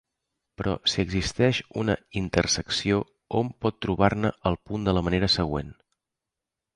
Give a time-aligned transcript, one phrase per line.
[0.59, 2.97] Però si existeix una intersecció,
[3.41, 5.71] hom pot trobar-ne el punt de la manera següent.